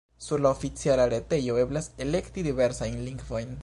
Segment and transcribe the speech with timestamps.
[0.27, 3.59] Sur la oficiala retejo eblas elekti diversajn lingvojn.